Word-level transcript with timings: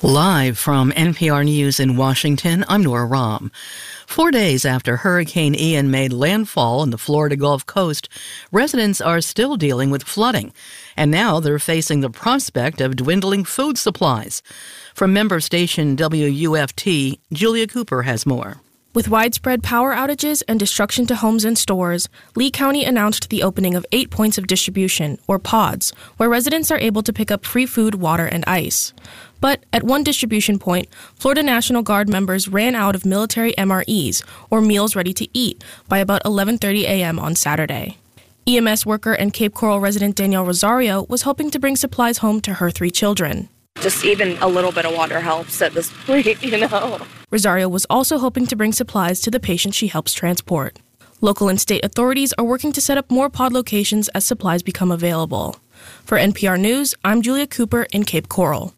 Live 0.00 0.56
from 0.56 0.92
NPR 0.92 1.44
News 1.44 1.80
in 1.80 1.96
Washington, 1.96 2.64
I'm 2.68 2.84
Nora 2.84 3.04
Raum. 3.04 3.50
Four 4.06 4.30
days 4.30 4.64
after 4.64 4.98
Hurricane 4.98 5.56
Ian 5.56 5.90
made 5.90 6.12
landfall 6.12 6.78
on 6.78 6.90
the 6.90 6.98
Florida 6.98 7.34
Gulf 7.34 7.66
Coast, 7.66 8.08
residents 8.52 9.00
are 9.00 9.20
still 9.20 9.56
dealing 9.56 9.90
with 9.90 10.04
flooding, 10.04 10.52
and 10.96 11.10
now 11.10 11.40
they're 11.40 11.58
facing 11.58 12.00
the 12.00 12.10
prospect 12.10 12.80
of 12.80 12.94
dwindling 12.94 13.42
food 13.42 13.76
supplies. 13.76 14.40
From 14.94 15.12
member 15.12 15.40
station 15.40 15.96
WUFT, 15.96 17.18
Julia 17.32 17.66
Cooper 17.66 18.02
has 18.02 18.24
more. 18.24 18.60
With 18.94 19.10
widespread 19.10 19.62
power 19.62 19.94
outages 19.94 20.42
and 20.48 20.58
destruction 20.58 21.06
to 21.06 21.16
homes 21.16 21.44
and 21.44 21.58
stores, 21.58 22.08
Lee 22.34 22.50
County 22.50 22.84
announced 22.84 23.28
the 23.28 23.42
opening 23.42 23.74
of 23.74 23.84
eight 23.92 24.10
points 24.10 24.38
of 24.38 24.46
distribution, 24.46 25.18
or 25.26 25.38
pods, 25.38 25.92
where 26.16 26.28
residents 26.28 26.70
are 26.70 26.78
able 26.78 27.02
to 27.02 27.12
pick 27.12 27.30
up 27.30 27.44
free 27.44 27.66
food, 27.66 27.96
water, 27.96 28.24
and 28.24 28.44
ice. 28.46 28.94
But 29.42 29.62
at 29.74 29.82
one 29.82 30.04
distribution 30.04 30.58
point, 30.58 30.88
Florida 31.14 31.42
National 31.42 31.82
Guard 31.82 32.08
members 32.08 32.48
ran 32.48 32.74
out 32.74 32.94
of 32.94 33.04
military 33.04 33.52
MREs, 33.58 34.24
or 34.48 34.62
meals 34.62 34.96
ready 34.96 35.12
to 35.12 35.28
eat, 35.36 35.62
by 35.86 35.98
about 35.98 36.24
11:30 36.24 36.84
a.m. 36.84 37.18
on 37.18 37.36
Saturday. 37.36 37.98
EMS 38.46 38.86
worker 38.86 39.12
and 39.12 39.34
Cape 39.34 39.52
Coral 39.52 39.80
resident 39.80 40.16
Danielle 40.16 40.46
Rosario 40.46 41.04
was 41.10 41.22
hoping 41.22 41.50
to 41.50 41.58
bring 41.58 41.76
supplies 41.76 42.18
home 42.18 42.40
to 42.40 42.54
her 42.54 42.70
three 42.70 42.90
children. 42.90 43.50
Just 43.80 44.02
even 44.06 44.38
a 44.40 44.48
little 44.48 44.72
bit 44.72 44.86
of 44.86 44.96
water 44.96 45.20
helps 45.20 45.60
at 45.60 45.74
this 45.74 45.92
point, 46.06 46.42
you 46.42 46.56
know. 46.56 46.98
Rosario 47.30 47.68
was 47.68 47.86
also 47.90 48.18
hoping 48.18 48.46
to 48.46 48.56
bring 48.56 48.72
supplies 48.72 49.20
to 49.20 49.30
the 49.30 49.38
patients 49.38 49.76
she 49.76 49.88
helps 49.88 50.14
transport. 50.14 50.78
Local 51.20 51.48
and 51.50 51.60
state 51.60 51.84
authorities 51.84 52.32
are 52.38 52.44
working 52.44 52.72
to 52.72 52.80
set 52.80 52.96
up 52.96 53.10
more 53.10 53.28
pod 53.28 53.52
locations 53.52 54.08
as 54.08 54.24
supplies 54.24 54.62
become 54.62 54.90
available. 54.90 55.56
For 56.04 56.16
NPR 56.16 56.58
News, 56.58 56.94
I'm 57.04 57.20
Julia 57.20 57.46
Cooper 57.46 57.86
in 57.92 58.04
Cape 58.04 58.30
Coral. 58.30 58.74